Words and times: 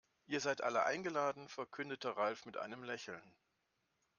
Ihr 0.25 0.39
seid 0.39 0.63
alle 0.63 0.83
eingeladen, 0.87 1.47
verkündete 1.47 2.17
Ralf 2.17 2.45
mit 2.47 2.57
einem 2.57 2.83
Lächeln. 2.83 3.21